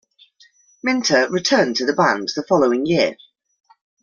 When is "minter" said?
0.81-1.29